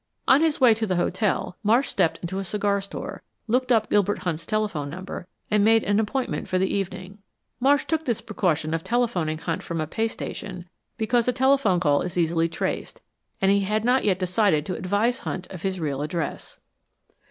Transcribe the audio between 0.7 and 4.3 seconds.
to the hotel, Marsh stepped into a cigar store, looked up Gilbert